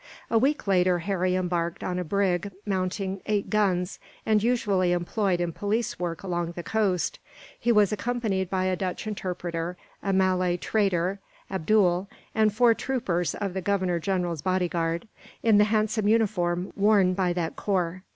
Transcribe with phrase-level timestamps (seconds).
[0.31, 5.53] A week later, Harry embarked on a brig mounting eight guns, and usually employed in
[5.53, 7.19] police work along the coast.
[7.59, 11.19] He was accompanied by a Dutch interpreter, a Malay trader,
[11.51, 15.07] Abdool, and four troopers of the Governor General's bodyguard,
[15.43, 18.01] in the handsome uniform worn by that corps.